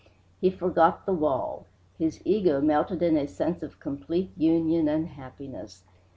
[0.39, 1.67] He forgot the wall.
[1.99, 5.83] His ego melted in a sense of complete union and happiness.